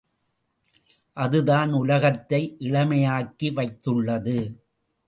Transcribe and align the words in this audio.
அதுதான் 1.17 1.71
உலகத்தை 1.73 2.41
இளமையாக்கி 2.59 3.49
வைத்துள்ளது. 3.51 4.39